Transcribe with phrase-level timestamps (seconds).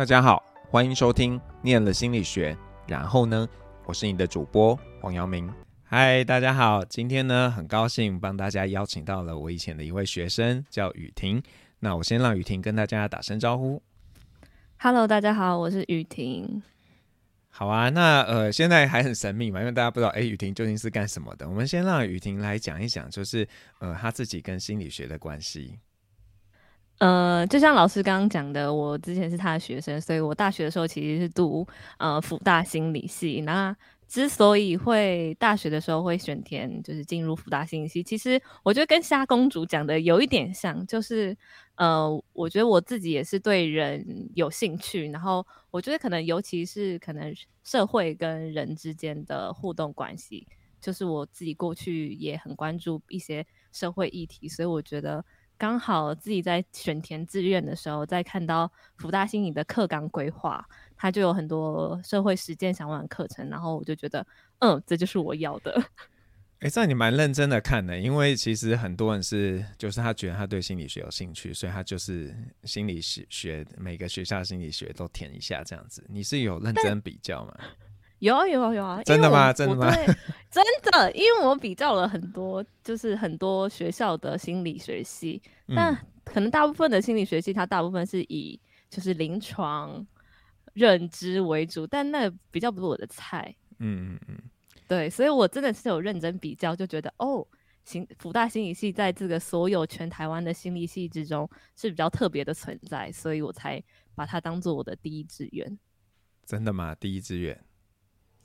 [0.00, 2.54] 大家好，欢迎收听《念了心理学》，
[2.88, 3.46] 然后呢，
[3.84, 5.52] 我是你的主播黄阳明。
[5.84, 11.42] 嗨，大家好，今天呢，很高兴帮大家邀请到了我以前的一位学生，叫雨婷。
[11.80, 13.82] 那我先让雨婷跟大家打声招呼。
[14.78, 16.62] Hello，大家好，我是雨婷。
[17.50, 21.46] 好啊，那呃，现在还很神秘嘛，因为大家不知道，哎，雨婷究竟是干什么的？
[21.46, 23.46] 我们先让雨婷来讲一讲，就是
[23.80, 25.78] 呃，她自己跟心理学的关系。
[27.00, 31.66] 呃，就像老师刚刚讲的，我之前是他的学生，所以我大学的时候其实是读
[31.98, 33.40] 呃辅大心理系。
[33.40, 33.74] 那
[34.06, 41.34] 之所以会大学的时候会选填，就是进入辅大心理系，其实我觉得跟虾公主讲的有一点像，就是
[41.76, 50.46] 呃，我觉得我自己也是对人有兴趣，然后我觉得可能尤其是可能社会跟人之间的互动关系，
[50.82, 55.24] 就是我自己过去也很关注一些社会议题，所以我觉得。
[55.60, 64.26] 刚好自己在选填志愿的时候，在看到福大心理的课纲规划，它就有很多社会实践相关的课程，然后我就觉得，
[64.60, 65.78] 嗯，这就是我要的。
[66.60, 72.34] 哎、欸，这你蛮认真的看的，因为其实很多人是，就是他觉得他对心理学有兴趣，所以他就是
[72.64, 76.02] 心理学每个学校心理学都填一下这样子。
[76.08, 77.54] 你是有认真比较吗？
[78.20, 79.02] 有啊有啊有啊！
[79.02, 79.52] 真的吗？
[79.52, 79.90] 真的吗？
[80.50, 90.06] 真的，因为我比较了很多，就是很多学校的心理学系，嗯、但可能大部分的心理学系，它大部分是以就是临床
[90.74, 93.54] 认知为主，但那比较不是我的菜。
[93.78, 94.38] 嗯嗯嗯，
[94.86, 97.46] 对，所以我真的是有认真比较，就觉得哦，
[97.84, 103.82] 心福大心理系在这个所有全台湾的心理系之中是比较特别的存在，所以我才
[104.14, 105.78] 把它当做我的第一志愿。
[106.44, 106.94] 真的吗？
[106.96, 107.64] 第一志愿？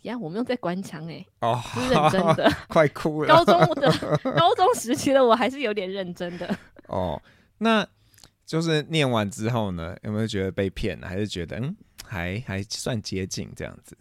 [0.05, 3.27] 呀，我没有在官腔哎，哦，是认真的， 快哭了。
[3.33, 3.91] 高中的
[4.37, 6.57] 高中时期的我还是有点认真的。
[6.87, 7.21] 哦，
[7.57, 7.85] 那
[8.45, 11.07] 就是念完之后呢，有没有觉得被骗了？
[11.07, 13.97] 还是觉得嗯，还还算接近这样子？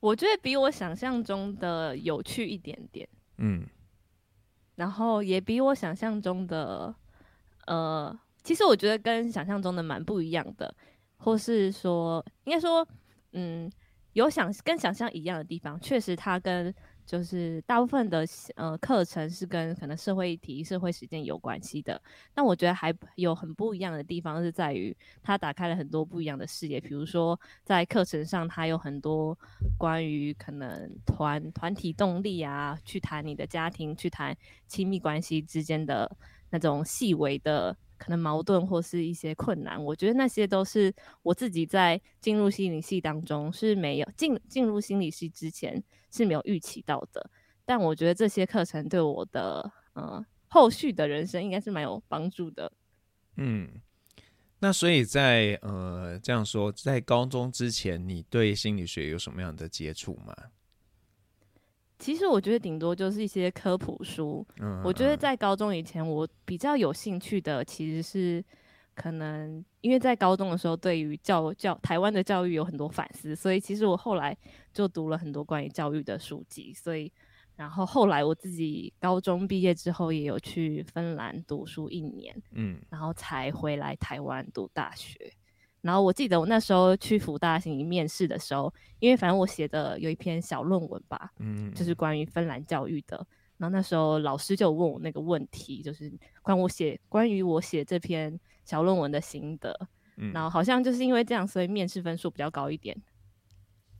[0.00, 3.06] 我觉得比我想象中的有趣一点点，
[3.36, 3.66] 嗯，
[4.76, 6.94] 然后也比我想象中的，
[7.66, 10.74] 呃，其实我觉得跟想象中的蛮不一样的，
[11.18, 12.86] 或是说，应该说，
[13.32, 13.70] 嗯。
[14.14, 16.74] 有想跟想象一样的地方，确实它跟
[17.06, 18.26] 就是大部分的
[18.56, 22.00] 呃课程是跟可能社会议题、社会实践有关系的。
[22.34, 26.80] 但我觉得还有很不一样的地方是在于，它打开了很多不一样的视野。
[26.80, 29.38] 比如说在课程上，它有很多
[29.78, 34.36] 关于可能团团体动力啊，去谈你的家庭，去谈
[34.66, 36.10] 亲密关系之间的
[36.50, 37.76] 那种细微的。
[37.98, 47.30] 可能矛盾或是一些困难，我觉得那些都是我自己在进入心理系当中是没有进进入心理系之前是没有预期到的。
[47.66, 52.72] 但我觉得这些课程对我的呃后续的人生应该是蛮有帮助的。
[53.36, 53.68] 嗯，
[54.60, 60.34] 那所以在呃这样说，在高中之前，你对心理学有什么样的接触吗？
[61.98, 64.46] 其实我觉得顶多就是一些科普书。
[64.60, 68.44] 嗯，我觉得在高中以前，我比较有兴趣的其实是
[68.94, 74.36] 可能因为在高中的时候，对于教教台湾的教育有很多反思，所以其实我后来
[74.72, 76.72] 就读了很多关于教育的书籍。
[76.72, 77.12] 所以，
[77.56, 85.32] 然后后来我自己高中毕业之后，也有去芬兰读书一年，嗯，然后才回来台湾读大学。
[85.88, 93.16] 然后我记得我那时候去福大心理面试的时候，因为反正我写的有一篇小论文吧，嗯，就是关于芬兰教育的。
[93.56, 96.12] 然后那时候老师就问我那个问题，就是
[96.42, 99.74] 关我写关于我写这篇小论文的心得。
[100.18, 102.94] 嗯，然后好像就是因为这样，所以面试分数比较高一点。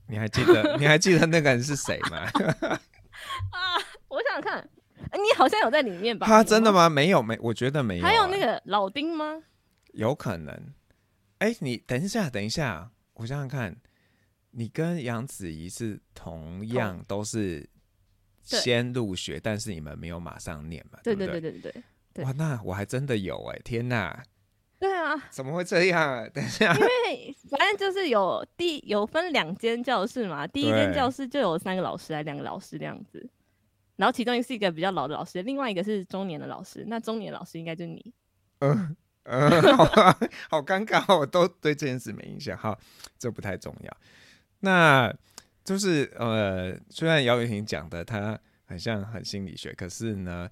[0.07, 2.19] 你还记得你还记得那个人是谁吗？
[3.49, 4.69] 啊，我想想看，
[5.13, 6.27] 你好像有在里面吧？
[6.27, 6.87] 他真的吗？
[6.87, 8.07] 没有，没，我觉得没有啊。
[8.07, 9.41] 还有那个老丁吗？
[9.93, 10.55] 有可能。
[11.39, 13.75] 哎，你等一下，等一下，我想想看，
[14.51, 17.69] 你跟杨子怡是同样都是
[18.43, 20.99] 先入学，但是你们没有马上念嘛？
[21.03, 21.83] 对对对对对
[22.13, 22.25] 对。
[22.25, 24.21] 哇，那我还真的有哎，天哪！
[24.79, 26.29] 对啊，怎么会这样？
[26.33, 33.29] 等一下，因为反正就是有第有分两间教室嘛，第一间教室就有三个老师，还两个老师这样子，
[33.95, 38.13] 然后其中一个是一个比较老的老师，另外一个是中年的老师，那中年的老师应该就是你。
[38.59, 38.97] 嗯。
[39.29, 39.85] 嗯，好，
[40.49, 42.57] 好尴尬，我都对这件事没印象。
[42.57, 42.77] 好，
[43.17, 43.97] 这不太重要。
[44.61, 45.13] 那
[45.63, 50.49] 就是呃，虽然姚雨婷讲的他很像很心理学，可是呢，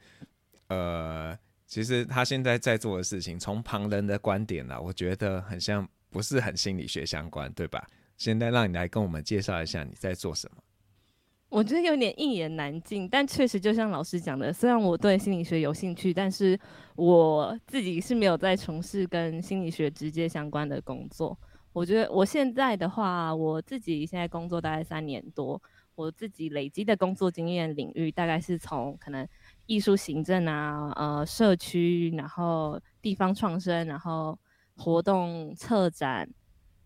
[0.68, 7.86] 呃，其实他现在在做的事情，从旁人的观点呢，我觉得很像不是很心理学相关，对吧？
[8.16, 10.58] 现在让你来跟我们介绍一下你在做什么。
[11.50, 16.60] 我觉得有点一言难尽，但确实就像老师讲的，虽然我对心理学有兴趣，但是
[16.96, 21.38] 我自己是没有在从事跟心理学直接相关的工作。
[21.72, 25.62] 我觉得我现在的话，我自己现在工作大概三年多，
[25.96, 29.26] 我自己累积的工作经验领域大概是从可能
[29.68, 34.38] 艺术行政啊、呃社区，然后地方创生，然后
[34.76, 36.28] 活动策展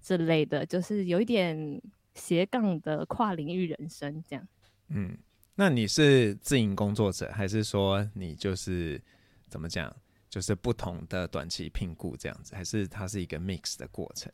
[0.02, 1.82] 之类的，就是有一点
[2.14, 4.48] 斜杠的跨领域人生这样。
[4.90, 5.18] 嗯，
[5.56, 9.02] 那你是自营工作者，还是说你就是
[9.48, 9.96] 怎么讲，
[10.30, 14.32] 就是不同的短期聘雇这样子，还是它是一个 mix 的过程？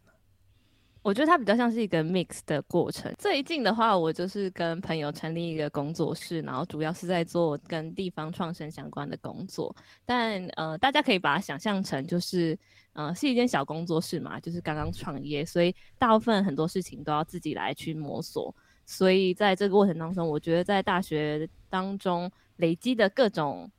[1.04, 3.14] 我觉得它比较像是一个 mix 的过程。
[3.18, 9.74] 最近的话，我就是跟朋友成立一个工作室，然后主要是在做跟地方创生相关的工作。
[10.06, 12.58] 但呃，大家可以把它想象成就是
[12.94, 18.54] 呃，是一间小工作室嘛，就是刚刚创业，所以大部分很多事情都要自己来去摸索。
[18.86, 23.70] 所以在这个过程当中，我觉得在大学当中累积的各种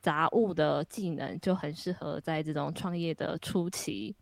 [0.00, 4.14] 杂物的技能，就很适合在这种创业的初期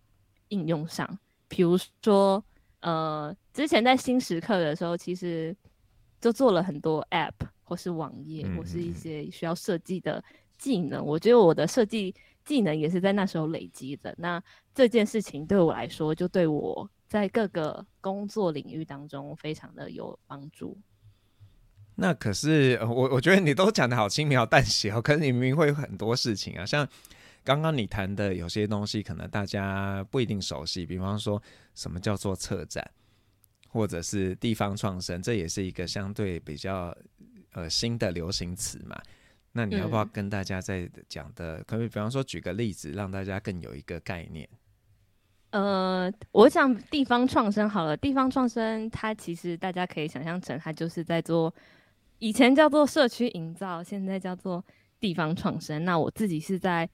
[0.48, 1.18] 应用上。
[1.48, 2.44] 比如说。
[2.80, 5.56] 呃，之前在新时刻的时候，其实
[6.20, 7.32] 就做了很多 App
[7.64, 10.22] 或是网页，或是一些需要设计的
[10.56, 11.04] 技能。
[11.04, 12.14] 我觉得我的设计
[12.44, 14.14] 技能也是在那时候累积的。
[14.16, 14.40] 那
[14.72, 20.78] 这件事情对我来说，就对我在各个工作领域当中非常的有帮助。
[21.96, 26.86] 那可是我我觉得你都讲的好轻描淡写哦，可是你明明会有很多事情啊，像。
[27.46, 31.40] 刚刚你谈的有些东西，可能大家不一定熟悉，比方说
[31.76, 32.84] 什么叫做策展，
[33.68, 36.92] 或者是地方创生，这也是一个相对比较
[37.52, 39.00] 呃新的流行词嘛。
[39.52, 44.48] 那你要不要跟大家再讲的，可不可以比方说举个例子，让大家更有一个概念？
[45.50, 51.54] 呃，我想地方创生好了，地方创生它其实大家可以想象成，它就是在做
[52.18, 54.64] 以前叫做社区营造，现在叫做
[54.98, 55.84] 地方创生。
[55.84, 56.90] 那我自己是在。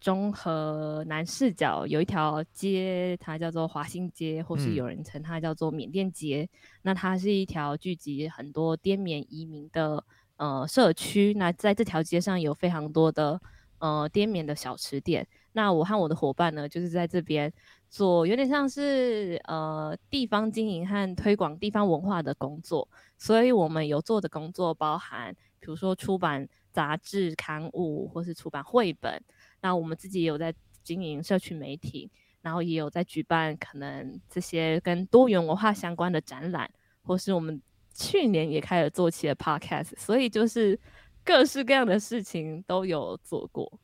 [0.00, 6.48] 中和南势角有一条街，它叫做华新街，或是有人称它叫做缅甸街。
[6.52, 10.04] 嗯、那它是一条聚集很多滇缅移民的
[10.36, 11.34] 呃社区。
[11.34, 13.40] 那在这条街上有非常多的
[13.78, 15.26] 呃滇缅的小吃店。
[15.52, 17.52] 那我和我的伙伴呢，就是在这边
[17.88, 22.86] 做有点像是呃地方经营和推广地方文化的工作。
[23.16, 29.22] 所以我们有做的工作包含，比如说出版杂志刊物，或是出版绘本。
[29.66, 30.54] 那我们自己也有在
[30.84, 32.08] 经营社区媒体，
[32.40, 36.70] 然后也有在举办可能这些跟多元文化相关的展览，
[37.02, 37.60] 或是我们
[37.92, 40.78] 去年也开始做起了 podcast，所以就是
[41.24, 43.80] 各式各样的事情都有做过。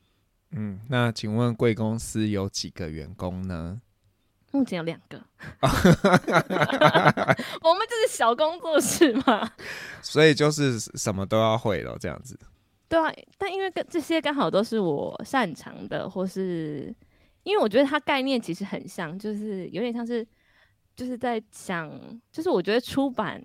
[0.52, 3.80] 嗯，那请问贵公司有几个员工呢？
[4.52, 5.20] 目前有两个，
[5.60, 5.66] 我
[7.74, 9.50] 们就是小工作室嘛，
[10.00, 12.38] 所以就是什么都要会了，这样子。
[12.92, 16.94] 对啊，但因为跟这些刚好都是我擅长的，或是
[17.42, 20.26] 因为我觉得它概念其实很像，就是有点像是
[20.94, 21.90] 就是在想，
[22.30, 23.42] 就是我觉得出版，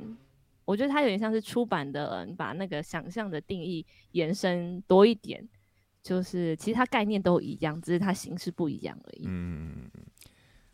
[0.65, 5.47] 我觉得它有点像是出版的，你把那个想象的定义延伸多一点，
[6.03, 9.23] 就是其实它概念都一样，只是它形式不一样而已。
[9.27, 9.89] 嗯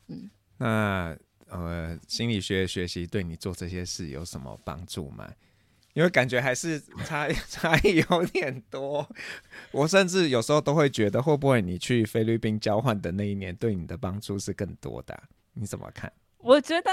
[0.07, 1.15] 嗯，那
[1.45, 5.31] 呃，心理学学习对你做这些事有什么帮助吗？
[5.93, 9.07] 因为感觉还是差 差异有点多，
[9.71, 15.23] 我甚至有时候都会觉得，会不会你去菲律宾交换的那一年，对你的帮助是更多的？
[15.53, 16.11] 你怎么看？
[16.39, 16.91] 我觉得，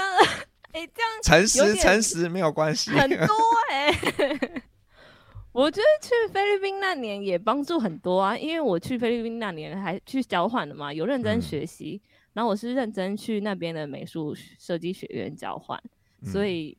[0.73, 3.35] 哎、欸，这样诚实诚实没有关系，很多
[3.71, 4.63] 哎、欸。
[5.51, 15.81] 我觉得去菲律宾那年也帮助很多啊，因为我去菲律宾那年还去交换的嘛，有认真学习，嗯、然后我是认真去那边的美术设计学院交换，
[16.23, 16.77] 所以、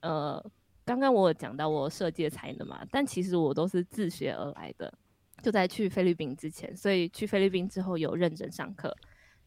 [0.00, 0.50] 嗯、呃。
[0.84, 4.92] 刚刚我有讲到我设计的才能嘛，但其实我都是自学而来的，
[5.42, 8.96] 就在去菲律宾之前，所以去菲律宾之后有认真上课，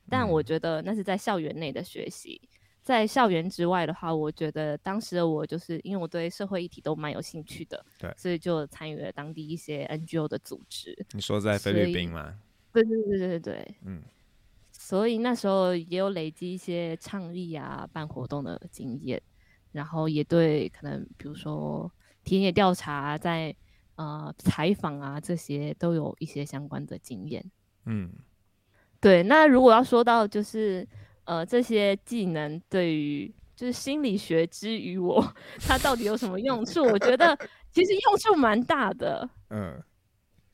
[0.09, 2.41] 但我觉得那是在校园内的学习，
[2.81, 10.97] 在校园之外的话，我觉得当时的我就是因为我对社会议题都蛮有兴趣的，对，所以就参与了当地一些 NGO 的组织。
[11.11, 12.39] 你说在菲律宾吗？
[12.71, 14.01] 对对对对对，嗯，
[14.71, 19.21] 所以那时候也有累积一些倡议啊、办活动的经验。
[19.75, 21.91] 然后也对，可能比如说
[22.23, 23.55] 田野调查在，在
[23.97, 27.43] 呃采访啊这些都有一些相关的经验。
[27.85, 28.09] 嗯，
[29.01, 29.21] 对。
[29.23, 30.87] 那如果要说到就是
[31.25, 35.21] 呃这些技能对于就是心理学之于我，
[35.59, 36.81] 它到底有什么用处？
[36.85, 37.37] 我觉得
[37.69, 39.29] 其实用处蛮大的。
[39.49, 39.83] 嗯，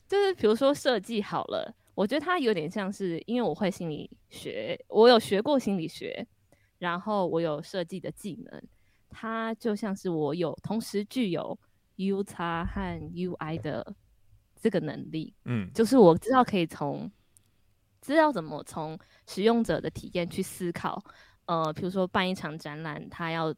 [0.08, 6.26] 就是比如说设计好了，我觉得它有点像是因为我会心理学，我有学过心理学，
[6.78, 8.62] 然后我有设计的技能。
[9.12, 11.56] 它就像是我有同时具有
[11.96, 13.94] UX 和 UI 的
[14.60, 17.10] 这个能力，嗯，就是我知道可以从
[18.00, 21.00] 知道怎么从使用者的体验去思考，
[21.44, 23.54] 呃，比如说办一场展览，他要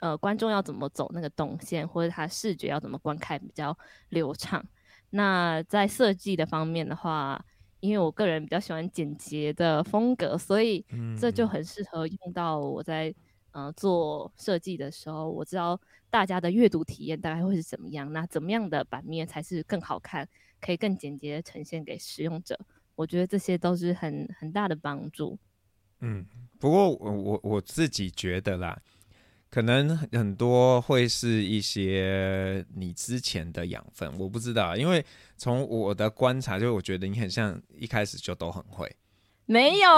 [0.00, 3.76] 呃观众要怎么走那个动线，或者他视觉要怎么观看比较
[4.10, 4.64] 流畅。
[5.10, 7.42] 那在设计的方面的话，
[7.80, 10.84] 因为我个人比较喜欢简洁的风格，所以
[11.18, 13.14] 这就很适合用到我在
[13.64, 15.28] 呃做设计的时候。
[15.30, 20.28] 我知道大家的阅读体验大概会是怎么样，那怎么样的版面才是更好看，
[20.60, 22.58] 可以更简洁的呈现给使用者。
[22.94, 25.38] 我觉得这些都是很很大的帮助。
[26.00, 26.24] 嗯，
[26.58, 28.80] 不过我我我自己觉得啦。
[29.50, 35.02] 可能很多会是一些你之前的养分，我不知道，因为
[35.38, 38.94] 从我的观察，就我觉得你很像一开始就都很会，
[39.46, 39.88] 没有，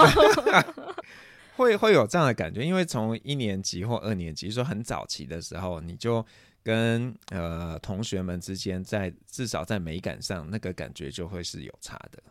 [1.61, 6.25] 会会有这样的感觉，因为从一年级或二年级，说很早期的时候，你就
[6.63, 12.21] 跟呃同学们之间在至少在美感上那个感觉就会是有差的，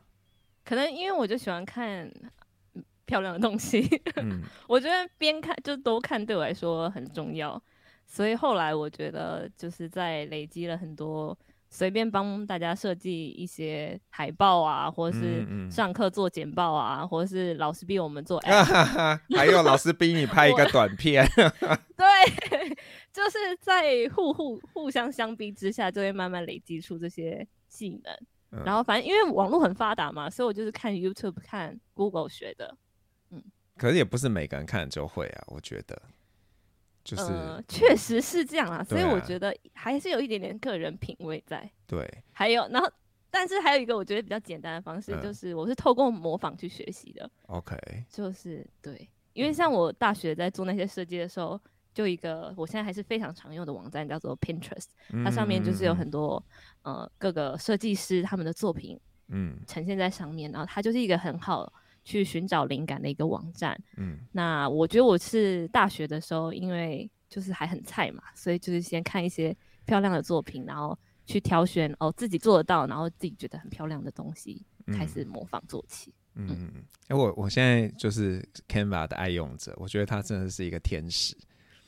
[0.64, 2.12] 可能因为我就喜欢看。
[3.06, 3.84] 漂亮的东西，
[4.22, 7.60] 嗯， 我觉得边看就都看对我来说很重要，
[8.06, 11.36] 所以后来我觉得就是在累积了很多，
[11.70, 18.40] 随便帮大家设计一些海报啊，或者是上课做简报啊，嗯嗯，或者是老师逼我们做
[19.36, 21.24] 还有老师逼你拍一个短片，
[21.96, 22.06] 对，
[23.12, 23.84] 就是在
[24.14, 28.12] 互互互相相逼之下，就会慢慢累积出这些技能。
[28.52, 32.76] 嗯、然后反正因为网络很发达嘛，所以我就是看 YouTube、看 Google 学的。
[33.30, 33.40] 嗯
[33.76, 36.02] 可是也不是每个人看就会啊，我觉得，
[37.02, 37.24] 就是
[37.68, 41.68] 确、呃、实是这样啊，所以我觉得还是有一点点个人品味在。
[41.86, 42.90] 对，还有，然后，
[43.30, 47.28] 但是还有一个我觉得比较简单的方式，就是我是透过模仿去学习的。
[47.46, 47.76] OK，
[48.08, 51.60] 就是对，因为像我大学在做那些设计的时候，
[51.94, 54.88] 就一个我现在还是非常常用的网站叫做 Pinterest，
[55.24, 56.42] 它上面就是有很多
[56.82, 61.72] 呃各个设计师他们的作品，嗯，呈现在上面，然后它就是一个很好。
[62.10, 63.80] 去寻找灵感的一个网站。
[63.96, 76.12] 嗯，那我觉得我是大学的时候，因为就是还很菜嘛，所以就是先看一些漂亮的作品，然后去挑选哦自己做得到，然后自己觉得很漂亮的东西，开始模仿做起。
[76.34, 76.72] 嗯嗯，
[77.06, 81.36] 哎、嗯，我我现在就是 Canva 的爱用者，我觉得它真的是一个天使，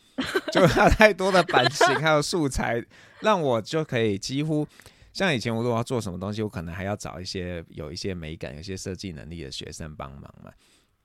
[0.53, 2.85] 就它太多的版型 还有素材，
[3.21, 4.65] 让我就可以几乎。
[5.13, 10.53] 像以前我如果要做什么东西，我可能还要找一些有一些美感、有一些设计能力的学生帮忙嘛。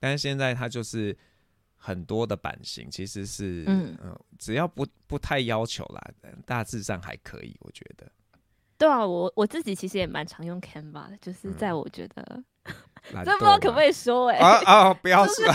[0.00, 1.16] 但是现在它就是
[1.76, 6.10] 很多的版型，其实是嗯、呃，只要不不太要求啦，
[6.46, 8.10] 大致上还可以，我觉得。
[8.76, 12.22] 对啊，我我自己其实也蛮常用 Canva 的，就是在我觉得，
[12.64, 12.74] 嗯、
[13.24, 14.64] 这不知道可不可以说哎、欸？
[14.64, 15.44] 啊啊，不 要说。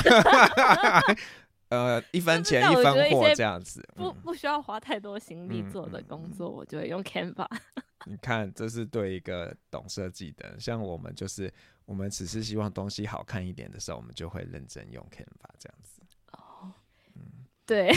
[1.73, 7.47] 呃，一分钱一分货这样子，不不需要花太多心力做的工作，嗯、我就会用 Canva。
[8.05, 11.51] 你看，这是对一个懂设计的，像我们就是，
[11.85, 16.01] 我们只是希望东西好看一点的时候，我们就会认真用 Canva 这样子。
[16.33, 16.71] 哦，
[17.15, 17.21] 嗯，
[17.65, 17.89] 对，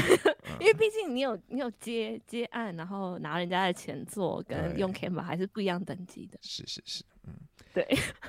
[0.45, 6.39] 嗯、 因为毕竟你有你有接接案，然后拿人家的钱做，跟用 Canva 还是不一样等级的。
[6.41, 7.35] 是是是，嗯，
[7.75, 7.83] 对。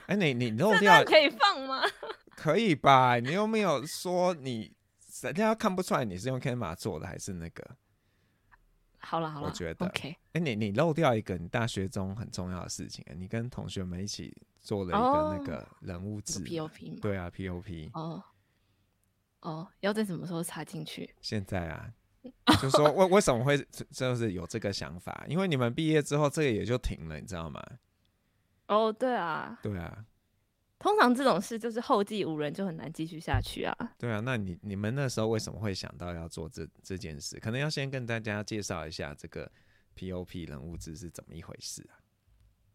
[0.08, 1.84] 哎、欸，你你漏掉可以放吗？
[2.36, 3.20] 可以吧？
[3.20, 4.75] 你又没有说你。
[5.24, 7.66] 人家看不出来你是用 Canva 做的还是那个？
[9.00, 10.10] 好了好了，我觉得 OK。
[10.10, 17.00] 哎、欸，你你漏掉一个你大学中很重要的事情，你跟同学们一起做了一个那个人物志、oh, POP。
[17.00, 17.90] 对啊，POP。
[17.94, 18.24] 哦
[19.42, 21.14] 哦，要在什么时候插进去？
[21.22, 21.94] 现在啊，
[22.60, 23.58] 就说为 为什么会
[23.92, 25.26] 就是有这个想法？
[25.30, 27.64] 因为你们毕业之后这个也就停了，你知道吗？
[28.68, 30.06] 哦，oh, 对啊，对啊。
[30.79, 33.75] 通常这种事就是后继无人，就很难继续下去啊。
[33.98, 37.39] 对啊，那你你们那时候为什么会想到要做这这件事？
[37.39, 39.51] 可能要先跟大家介绍一下这个
[39.96, 41.98] POP 人物志是怎么一回事啊？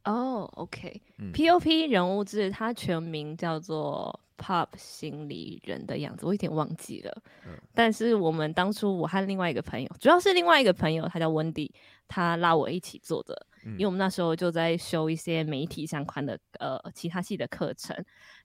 [0.04, 7.22] 哦、oh,，OK，POP、嗯、人物志它全名叫做 Pop 心理人的样子，我有点忘记了。
[7.46, 11.72] 嗯、但是我们当初我和另外一个朋友，主要是另外一个朋友，他叫温迪，
[12.08, 13.46] 他拉我一起做的。
[13.64, 17.96] 因为我们那时候就在修一些媒体相关的呃其他系的课程，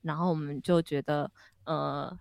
[0.03, 1.27] 然后我们就觉得
[1.65, 2.15] 呃，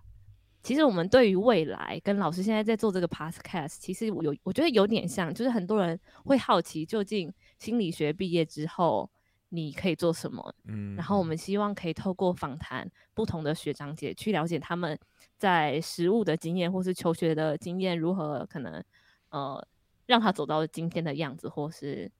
[0.62, 9.10] 其实我们对于未来跟老师现在在做这个 podcast，其实有我觉得有点像，就是很多人会好奇究竟心理学毕业之后
[9.56, 14.98] 你可以做什么，嗯，然后我们希望可以透过访谈不同的学长姐去了解他们
[15.38, 18.84] 在实务的经验或是求学的经验如何可能
[19.30, 19.66] 呃
[20.06, 22.12] 让他走到今天的样子，或是。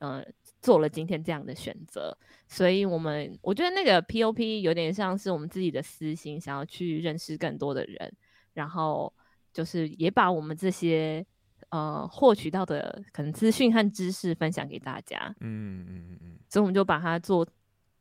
[0.00, 0.24] 呃，
[0.62, 2.16] 做了今天这样的选择，
[2.48, 8.10] 所以我们我觉得那个 POP 有点像是我们自己的私心，想要去认识更多的人，
[8.54, 9.12] 然后
[9.52, 11.22] 就是也把我们这些
[11.70, 15.34] 呃获取到的可能资讯和知识分享给大家。
[15.40, 17.46] 嗯嗯嗯嗯，所以我们就把它做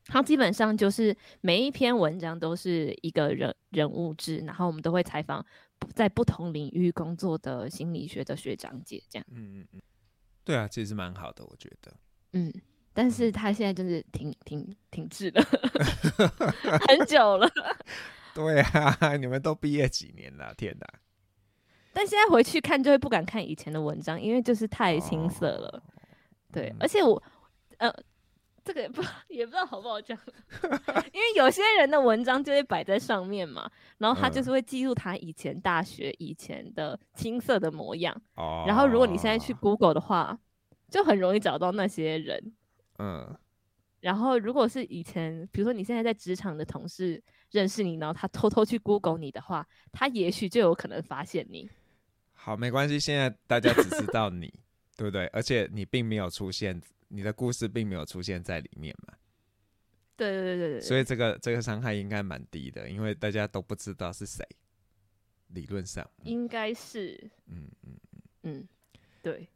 [0.06, 5.46] 它基本上就是每一篇文章都是一个人人物志，然后我们都会采访
[5.94, 9.26] 在不同领域工作的心理学的学长姐，这样。
[9.32, 9.82] 嗯嗯嗯，
[10.44, 11.94] 对啊，其实蛮好的，我觉得。
[12.34, 12.52] 嗯，
[12.94, 15.44] 但是他现在就是停停停滞了，
[16.88, 17.48] 很久了。
[18.34, 20.54] 对啊， 你们都毕业几年了？
[20.56, 20.88] 天哪！
[21.94, 25.68] 但现在回去看，就会不敢看以前的文章，因为就是太青涩了。
[25.68, 25.84] 哦、
[26.52, 27.22] 对，嗯、而且我
[27.78, 27.94] 呃。
[28.62, 30.16] 这个也不 也不知道好不好讲，
[31.12, 33.68] 因为有些人的文章就会摆在上面嘛，
[33.98, 38.16] 然后他就是会记录他以前大学以前的青涩的模样。
[38.36, 38.66] 哦。
[38.68, 40.38] 然后如果你现在去 Google 的话，
[40.88, 42.54] 就很容易找到那些人。
[43.00, 43.36] 嗯。
[44.02, 51.68] 然后如果是以前，比如说你现在在职场的同事认识你，然后他偷偷去 Google 你的话，他也许就有可能发现你。
[52.42, 54.48] 好，没关系，现在大家只知道你，
[54.96, 55.28] 对不对？
[55.28, 56.82] 而且你并没有出现。
[57.12, 59.16] 你的故事并没有出现在里面嘛？
[60.16, 64.46] 对对对对，所以这个这个伤害应该蛮低的，因为大家都不知道是谁。
[65.48, 68.68] 理论上应该是，嗯嗯嗯嗯，
[69.24, 69.50] 对。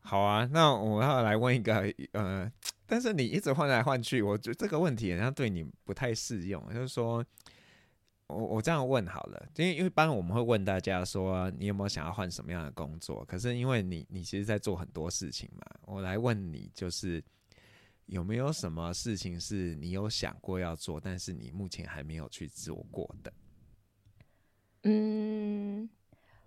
[0.00, 2.50] 好啊，那我要来问一个，呃，
[2.86, 7.22] 但是你一直换来换去，我觉得这个问题好像对你不太适用，就是说。
[8.30, 13.24] 我我这样问好了，因为因为一般我们会问大家说，你有没有想要换什么样的工作？
[13.26, 17.22] 可是因为你你其实在做很多事情嘛，我来问你，就是
[18.06, 23.32] 有没有什么事情是你有想过要做，但是你目前还没有去做过的？
[24.84, 25.88] 嗯，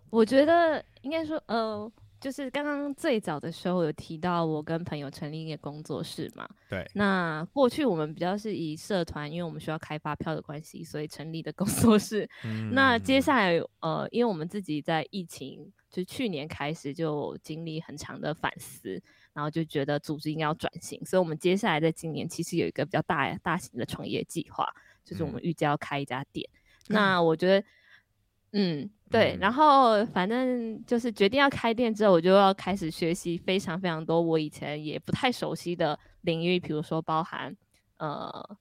[0.10, 1.92] 我觉得应该说，呃。
[2.24, 6.48] 就是刚刚最早的时候有提到，我跟朋友成立一个工作室嘛。
[6.70, 6.90] 对。
[6.94, 12.26] 那过去我们比较是以社团，因为我们需要开发票的关系，所以成立的工作室。
[12.46, 12.74] 嗯。
[12.74, 19.04] 那接下来，呃，因为我们自己在疫情，就去年开始就经历很长的反思，
[19.34, 24.66] 然后就觉得组织应该要转型，所以我们接下来在今年其实有一个比较大大型的创业计划，
[25.04, 26.50] 就是我们预计要开一家店。
[26.88, 26.94] 嗯。
[26.94, 27.66] 那我觉得，嗯。
[29.10, 37.56] 对，然后反正就是决定要开店之后，我就要开始学习非常非常多我以前也不太熟悉的领域，比如说包含
[37.98, 38.58] 呃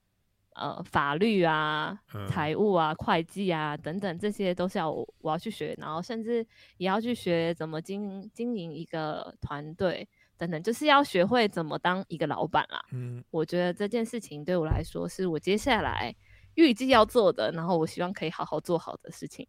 [0.55, 6.45] 呃法律啊、财务啊、会计啊等等，这些都是要我，我要去学，然后甚至
[6.77, 12.83] 也要去学怎么经经营一个团队等等，就是要学会怎么当一个老板啦。
[12.91, 16.15] 嗯，我觉得这件事情对我来说是我接下来
[16.55, 19.47] 预计要做的，然后我希望可以好好做好的事情。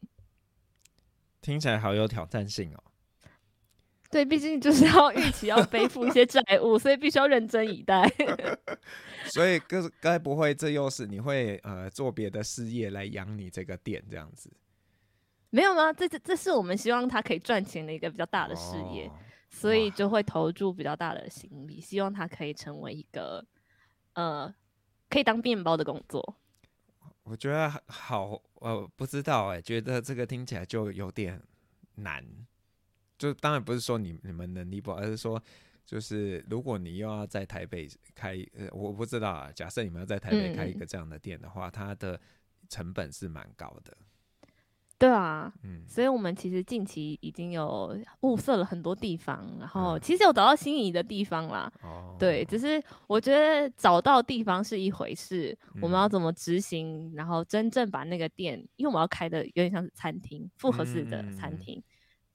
[1.44, 2.82] 听起来好有挑战性哦。
[4.10, 8.08] 对，毕竟就是要预期要背负一些债务，所以必须要认真以待。
[9.34, 14.50] 所以，该该不会这又是你会呃做别的事业来养你这个店这样子？
[15.50, 15.92] 没有吗？
[15.92, 19.12] 这这这是我们希望他可以赚钱的一个比较大的事业，哦、
[19.50, 23.44] 所以就会投注比较大的心力，希望他可以成为一个
[24.14, 24.54] 呃
[25.10, 26.36] 可以当面包的工作。
[27.24, 31.40] 我觉得好，呃，不知道哎，觉得这个听起来就有点
[31.96, 32.24] 难。
[33.18, 35.42] 就当然不是说你你们能力不好，而是说，
[35.86, 39.50] 就是如果你又要在台北开，呃，我不知道啊。
[39.52, 42.20] 假设你们要在台北开一个这样的店的话，嗯、它的
[42.68, 43.96] 成本是蛮高的。
[45.04, 51.70] 对啊，嗯，所以我们其实近期已经有物色了很多地方，然后其实有找到心仪的地方啦。
[51.82, 61.84] 哦，对，只是我觉得找到地方是一回事，嗯、我们要怎么执行，然后真正把那个店，因为我们要开的有点像是餐厅，复合式的餐厅，嗯、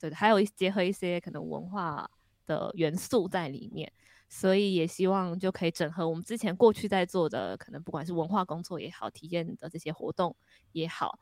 [0.02, 2.08] 对，还有一结合一些可能文化
[2.46, 3.92] 的元素在里面，
[4.30, 10.36] 所以也希望就可以整合我们之前过去在做的，可能不管是文化工作也好，体验的这些活动
[10.74, 11.18] 也好。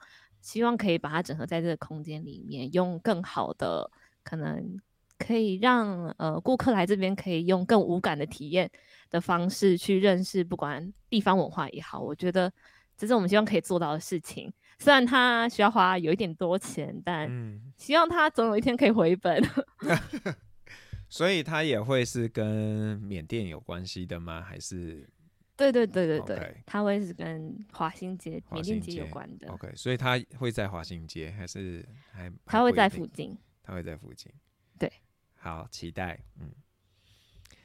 [0.48, 3.92] 希望可以把它整合在这个空间里面，用更好的
[4.24, 4.80] 可能
[5.18, 8.72] 可以让呃顾客来这边可以用更无感的体验
[9.10, 12.50] 的方式去认识，不管地方文化也好，我觉得
[12.98, 14.50] 这是我们希望可以做到的事情。
[14.80, 17.30] 虽然它需要花有一点多钱，但
[17.76, 19.44] 希望它总有一天可以回本。
[19.82, 20.34] 嗯、
[21.10, 24.42] 所以它也会是跟缅甸有关系的吗？
[24.42, 25.10] 还是？
[25.58, 26.56] 对对对对对，Okay.
[26.66, 29.50] 它会是跟华新街、缅甸街有关的。
[29.50, 32.32] OK，所以它会在华新街，还是还？
[32.46, 33.36] 它会在附近。
[33.64, 34.32] 它会在附近。
[34.78, 34.90] 对，
[35.36, 36.52] 好期待，嗯，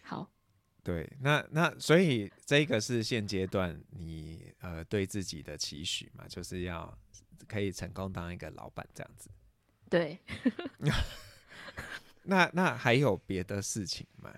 [0.02, 0.28] 好。
[0.82, 6.98] 对，那那所以这个是现阶段你呃对自己的期许嘛，就是要
[7.46, 9.30] 可以成功当一个老板这样子。
[9.90, 10.18] 对。
[12.24, 14.32] 那那还有别的事情吗？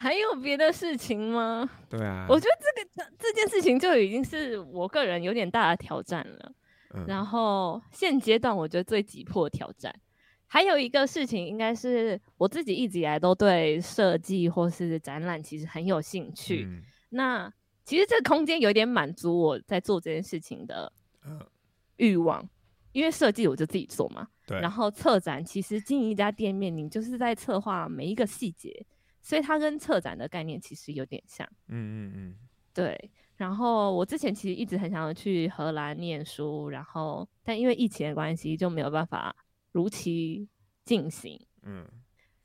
[0.00, 1.68] 还有别的事情吗？
[1.90, 6.52] 对啊，我觉得这个这件事情就已经是我个人有点大的挑战了。
[6.94, 9.94] 嗯、然后现阶段我觉得最急迫的挑战，
[10.46, 16.64] 还有一个事情，应该是我自己一直以来都对设计或是展览其实很有兴趣。
[16.66, 17.52] 嗯、那
[17.84, 20.90] 其实这个空间有点满足我在做这件事情的
[21.98, 22.48] 欲望，
[22.92, 24.26] 因为设计我就自己做嘛。
[24.46, 24.58] 对。
[24.62, 28.84] 然后策展其实经营一家店面，你就是在策划每一个细节，
[29.22, 31.46] 所以它跟策展的概念其实有点像。
[31.68, 32.36] 嗯嗯嗯。
[32.72, 33.10] 对。
[33.36, 39.34] 然后我之前其实一直很想要去荷兰念书，然后但因为疫情的关系就没有办法
[39.72, 40.48] 如期
[40.84, 41.40] 进行。
[41.62, 41.86] 嗯。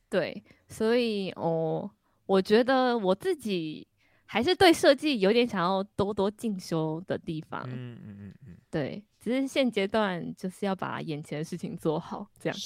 [0.09, 1.89] 对，所以哦，
[2.25, 3.87] 我觉得我自己。
[4.27, 7.63] 还是对设计有点想要多多进修的地方。
[7.69, 12.57] 嗯嗯嗯嗯，对，只是现阶段就是要把眼前的事情做好，这样。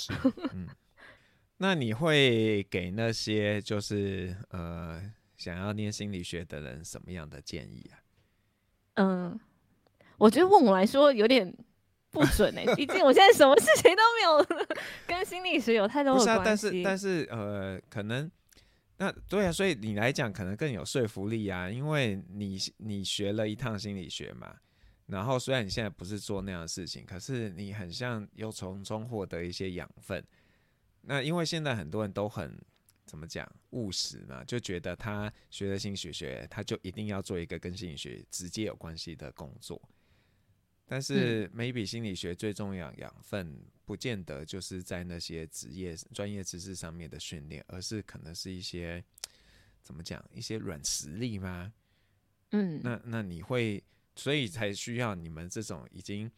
[0.53, 0.65] 嗯，
[1.59, 5.01] 那你会给那些就是呃
[5.37, 7.99] 想要念心理学的人什么样的建议啊？
[8.95, 9.39] 嗯，
[10.17, 11.55] 我觉得问我来说有点
[12.11, 14.65] 不准哎、欸，毕竟我现在什么事情都没有
[15.05, 16.67] 跟心理学有太多的关系。
[16.67, 18.29] 不是啊，但是但是呃，可能。
[19.01, 24.53] 那对啊，所以你来讲可能更有说服力啊，因为你你学了一趟心理学嘛，
[25.05, 30.21] 然后虽然你现在不是做那样的事情，可是你很像又从中获得一些养分。
[31.01, 32.57] 那因为现在很多人都很
[33.05, 39.81] 怎么讲务实嘛，就觉得他学了心理学，他就一定要做一个跟心理学直接有关系的工作。
[40.85, 49.03] 但是，maybe 心理学最重要养分，不见得就是在那些职业专业知识上面的训练，而是可能是一些
[49.83, 51.71] 怎么讲，一些软实力吗？
[52.53, 53.83] 嗯，那那你会，
[54.15, 56.31] 所以才需要你们这种已经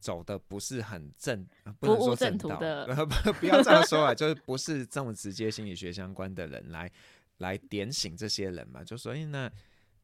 [0.00, 1.46] 走的不是很正，
[1.78, 6.90] 不能说正道 的，不不要这样说啊，就是不是这么直接心理学相关的人来
[7.38, 8.82] 来点醒这些人嘛？
[8.82, 9.50] 就所以呢。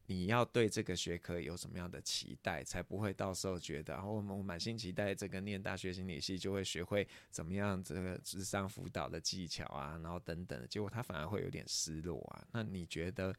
[0.09, 12.41] 你要对这个学科有什么样的期待，才不会到时候觉得，然后我们满心期待这个念大学心理系就会学会怎么样这个智商辅导的技巧啊，然后等等，结果他反而会有点失落啊。
[12.53, 13.35] 那你觉得，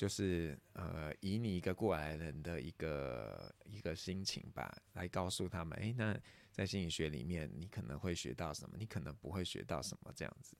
[0.00, 6.18] 就是呃，以你一个过来人的一个一个心情吧，来告诉他们，诶，那
[6.50, 10.56] 在心理学里面，你可能会学到什么，你可能不会学到什么，这样子。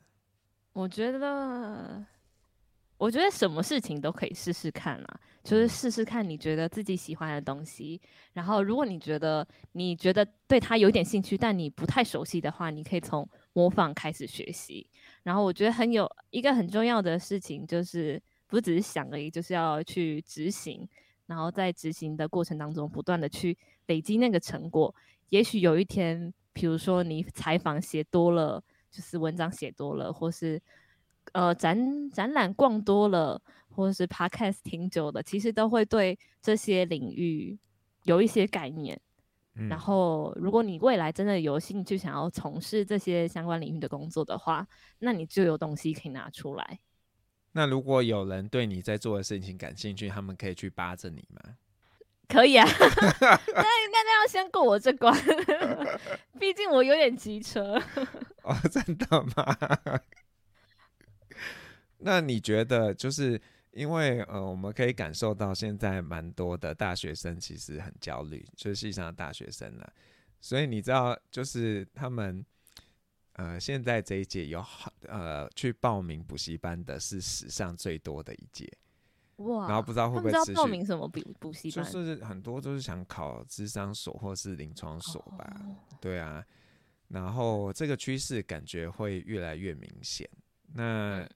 [0.75, 2.05] 我觉得。
[2.99, 7.99] 我觉得什么事情都可以试试看啦，就是试试看你觉得自己喜欢的东西。
[8.35, 14.87] 然后，如果你觉得你觉得对他有点兴趣，但你不太熟悉的话，你可以从模仿开始学习。
[15.23, 20.87] 然后，我觉得很有一个很重要的事情，就是不只是想而已，就是要去执行。
[21.27, 24.95] 然后在执行的过程当中，不断的去累积那个成果。
[25.29, 30.61] 也许有一天，比如说你采访写多了，就是文章写多了，或是。
[31.33, 37.57] 呃，展展览逛多了，或者是 podcast 挺久的，其实都会对这些领域
[38.05, 38.99] 有一些概念。
[39.55, 39.69] 嗯。
[39.69, 44.67] 然后，如果你未来真的有兴趣想要从事这些相关领域的工作的话，
[44.99, 46.81] 那你就有东西可以拿出来。
[47.53, 51.57] 那如果有人对你在做的事情感兴趣，他们可以去扒着你吗？
[52.29, 55.13] 可以啊， 那那那要先过我这关，
[56.39, 57.75] 毕竟我有点机车。
[58.45, 60.01] 哦，真的吗？
[61.99, 63.41] 那你觉得，就是
[63.73, 69.93] 因为呃，我们可以感受到现在蛮多的大学生其实很焦虑，就是系上的大学生了。
[70.41, 72.47] 所以你知道，就是他们
[73.41, 78.71] 呃，现在这一届有好呃去报名补习班的是史上最多的一届。
[79.37, 79.67] 哇！
[79.67, 81.91] 然后不知道会不会持续报名什么补补习班？
[81.91, 85.57] 就是很多都是想考智商所或是临床所吧。
[85.65, 85.77] 哦。
[85.99, 86.45] 对啊，
[87.09, 90.29] 然后这个趋势感觉会越来越明显。
[90.75, 91.21] 那。
[91.21, 91.29] 嗯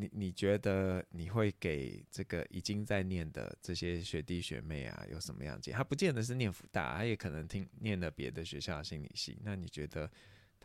[0.00, 5.76] 你你觉得你会给这个已经在念的这些学弟学妹啊，有什么样建议？
[5.76, 9.36] 他不见得是念福大，他也可能听念了别的学校的心理系。
[9.42, 10.08] 那你觉得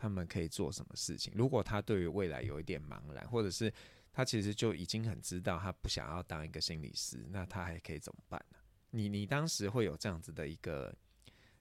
[0.04, 1.32] 他们可以做什么事情？
[1.34, 3.72] 如果他对于未来有一点茫然，或者是
[4.12, 8.58] 他其实就已经很知道他不想要当一个心理师，那他还可以怎么办呢？
[8.90, 10.94] 你你当时会有这样子的一个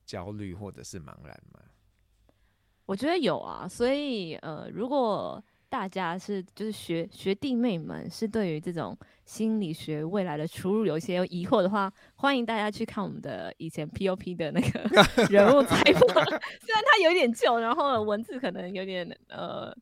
[0.05, 1.61] 焦虑或者是茫然吗？
[2.85, 5.41] 我觉得有啊，所以呃，如果。
[5.73, 14.81] 大家是就是学学弟妹们是对于这种心理学未来的出入有一些疑惑的话，欢迎大家去看我们的以前 POP 的那个
[15.33, 16.07] 人物采访，
[16.61, 19.75] 虽然它有点旧，然后文字可能有点呃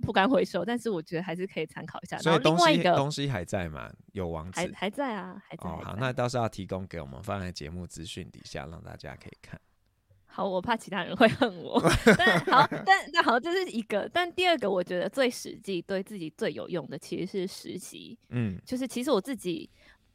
[0.00, 2.16] 不敢回收，但是我觉得还是可以参考一下。
[2.16, 3.92] 所以另外一个东西还在吗？
[4.12, 4.60] 有网址？
[4.60, 5.68] 还还在啊，还在。
[5.68, 9.60] 哦，好，那到时候要提供给我们放在节目资讯底下，让大家可以看。
[10.38, 11.82] 好，我怕其他人会恨我。
[12.16, 14.08] 但好，但那好，这是一个。
[14.12, 18.16] 但第二个，我觉得最实际、对自己最有用的，其实是实习。
[18.28, 19.68] 嗯，就是其实我自己，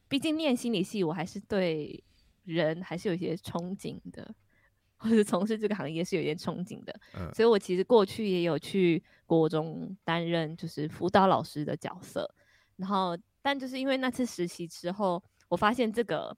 [0.08, 2.02] 毕竟念心理系，我还是对
[2.46, 4.34] 人还是有一些憧憬的，
[4.96, 6.96] 或者从事这个行业是有一点憧憬的。
[7.16, 12.34] 嗯，所以我其实过去也有去国中担任就是辅导老师的角色。
[12.78, 15.22] 然后，但就是因为那次实习之后。
[15.50, 16.36] 我发现这个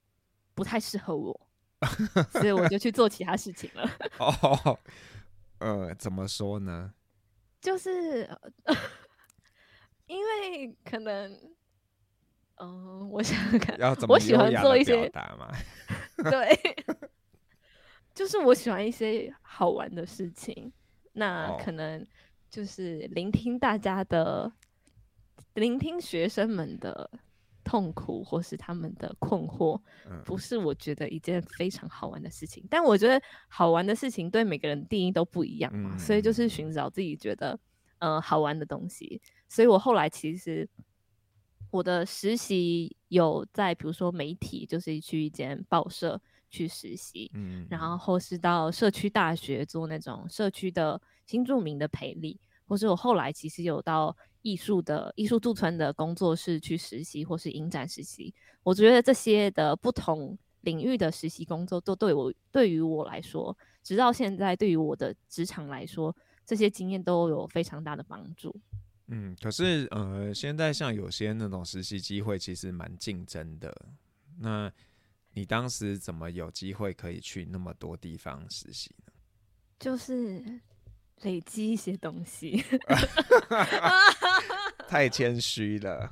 [0.54, 1.45] 不太适合我，
[2.34, 3.89] 所以我就去做其他事情了。
[4.19, 4.80] 哦，
[5.60, 6.93] 呃，怎么说呢？
[7.62, 8.30] 就是
[10.06, 11.32] 因为可能，
[12.56, 13.76] 嗯、呃，我想看，
[14.08, 15.10] 我喜欢做一些
[16.30, 16.86] 对，
[18.13, 20.71] 就是我喜欢一些好玩的事情，
[21.13, 22.06] 那可能
[22.50, 24.52] 就是聆听大家的，
[25.56, 27.10] 聆听学生们的。
[27.65, 29.82] 痛苦或是他们的困惑，
[30.23, 32.63] 不是我觉得一件非常好玩的事情。
[32.63, 37.60] 嗯、但我觉得好玩的事情对每个人定义都不一样嘛，嗯、所以就是寻找自己觉得
[37.97, 39.19] 呃好玩的东西。
[39.49, 40.69] 所以我后来其实
[41.71, 54.15] 我的实习有在比如说媒体，就是去一间报社去实习，嗯，然后或是到社区大学做那种社区的新住民的培力，或是我后来其实有到。
[54.46, 58.32] 艺术的艺术驻村的工作室去实习，或是影展实习，
[58.62, 68.56] 我觉得这些的不同领域的实习工作，都对我对于我来说，直到现在对于我的职场来说，这些经验都有非常大的帮助。
[69.08, 73.76] 嗯，可是呃，现在像有些那种实习机会，其实蛮竞争的。
[74.38, 74.72] 那
[75.34, 79.12] 你当时怎么有机会可以去那么多地方实习呢？
[79.80, 80.62] 就是。
[81.26, 82.64] 累积一些东西，
[84.88, 86.10] 太谦虚了。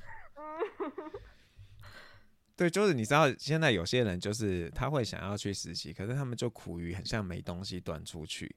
[2.57, 8.55] 对，就是你知道，现在有些人就是他会想要去实习，可是他们就苦于很像没东西端出去。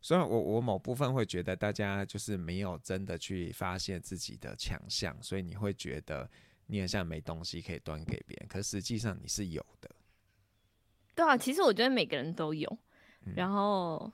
[0.00, 6.28] 所以我我某部分会觉得大家就是没有真的去发现自己的强项，所以你会觉得
[6.66, 9.90] 你很像没东西可以端给别人，可实际上你是有的。
[11.14, 12.78] 对啊，其实我觉得每个人都有，
[13.36, 14.10] 然后。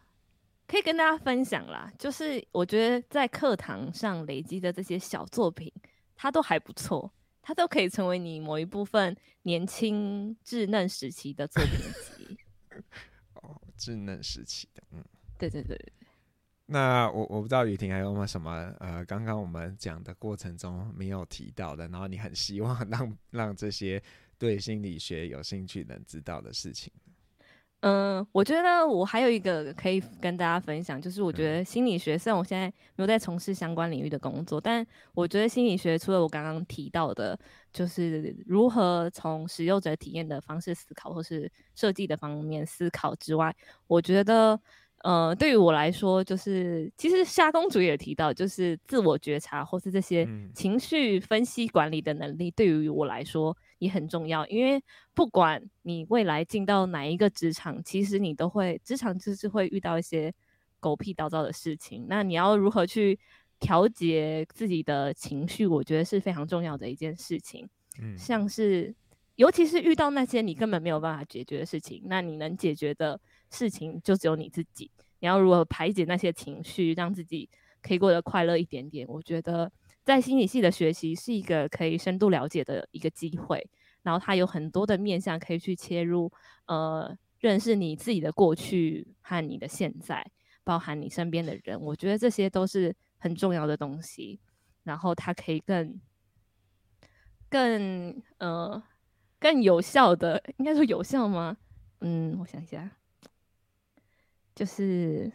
[0.66, 5.72] 可以跟大家分享啦，就是我觉得在课堂上累积的这些小作品，
[6.14, 11.78] 它都还不错，它都可以成为你某一部分年轻稚嫩时期的作品
[12.16, 12.38] 集。
[13.34, 15.04] 哦，稚嫩时期的，嗯，
[15.38, 15.78] 对对对。
[16.68, 24.02] 那我我不知道雨婷还有没有什么呃，刚刚我们讲的过程中没有提到的，然后你很希望 让让这些
[24.36, 26.92] 对心理学有兴趣的人知道的事情。
[27.86, 37.38] 嗯，我觉得我还有一个可以跟大家分享，就是我觉得心理学，虽然我现在没有在从事相关领域的工作，但我觉得心理学除了我刚刚提到的，
[37.72, 43.54] 就是如何从使用者体验的方式思考，或是设计的方面思考之外，
[43.86, 44.60] 我觉得，
[45.06, 53.56] 呃，对于我来说，就是其实夏公主也提到，就是自我觉察或是这些情绪分析管理的能力，对于我来说。
[53.78, 60.32] 也很重要，因为不管你未来进到哪一个职场，其实你都会职场就是会遇到一些
[60.80, 62.06] 狗屁倒灶的事情。
[62.08, 63.18] 那你要如何去
[63.60, 67.68] 调节自己的情绪，我觉得是非常重要的一件事情。
[68.00, 68.94] 嗯，像是
[69.34, 74.90] 尤其是遇到那些你根本没有办法解决的事情，那你能解决的事情就只有你自己。
[75.20, 77.48] 你要如何排解那些情绪，让自己
[77.82, 79.06] 可以过得快乐一点点？
[79.08, 79.72] 我觉得。
[80.04, 83.68] 在心理系的学习是一个可以深度了解的一个机会，
[84.04, 86.30] 然后它有很多的面向可以去切入，
[86.66, 90.24] 呃，认识你自己的过去和你的现在，
[90.62, 94.38] 包含你身边的人，我觉得这些都是很重要的东西。
[94.84, 96.00] 然后它可以更、
[97.48, 98.80] 更呃、
[99.40, 101.56] 更有效的，应该说有效吗？
[101.98, 102.88] 嗯，我想一下，
[104.56, 105.30] 就是。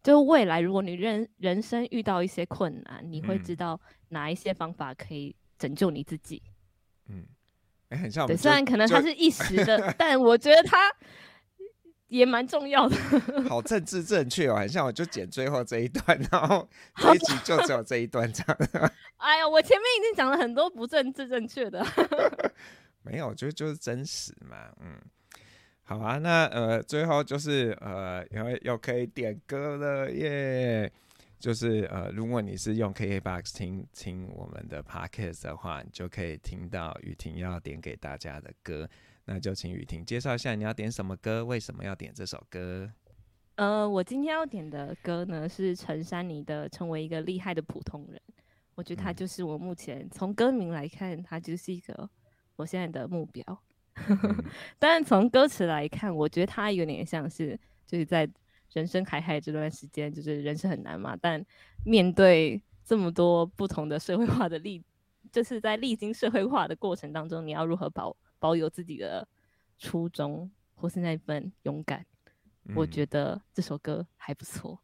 [0.00, 3.78] 就未来，如果你人人生遇到一些困难，你会知道
[4.10, 6.40] 哪一些方法可以拯救你自己。
[7.08, 7.26] 嗯，
[7.88, 8.26] 哎、欸，很像。
[8.26, 10.90] 对，虽然可能它是一时的，但我觉得它
[12.06, 12.96] 也蛮重要的。
[13.50, 18.56] 好政治正确哦，很像我就剪最后这一段，然后 这一集就只有这一段这样。
[19.18, 21.84] 哎呀，我前面已经讲了很多不政治正确的。
[23.02, 24.98] 没有，就就是真实嘛，嗯。
[25.88, 30.86] 好啊，那呃，最后就是呃，因为又可以点歌了耶。
[30.86, 30.92] Yeah!
[31.38, 38.86] 就是呃，如果你是用 KKBOX 听听我们的 Podcast 的话，你就可以听到雨婷要点给大家的歌。
[39.24, 42.92] 那就请雨婷介绍一下你要点什么歌，为什么要点这首歌？
[43.54, 48.20] 呃，我今天要点的歌呢是陈珊妮的《成为一个厉害的普通人》。
[48.74, 52.10] 我觉得他就是我目前从歌名来看，他就是一个
[52.56, 53.42] 我现在的目标。
[54.78, 58.28] 但是从歌词来看，我觉得他有点像是，就是在
[58.72, 61.16] 人生海海这段时间，就是人生很难嘛。
[61.20, 61.44] 但
[61.84, 64.82] 面对这么多不同的社会化的历，
[65.32, 69.26] 就是在历经社会化的过程当中，你要如何保保有自己的
[69.78, 72.04] 初衷，或是那份勇敢？
[72.64, 74.78] 嗯、我觉得这首歌还不错，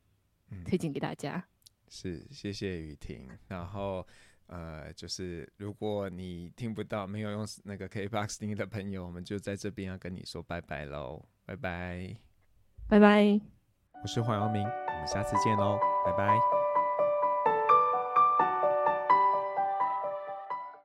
[0.65, 1.47] 推荐给大家。
[1.89, 3.29] 是，谢谢雨婷。
[3.49, 4.07] 然后。
[4.47, 12.17] 呃，就是如果你听不到，没有用那个 KBox 听的朋友，我们就在这边要跟你说拜拜喽，拜拜，
[12.89, 13.41] 拜拜。
[14.03, 16.64] 我是黄耀明，我们下次见喽，拜拜。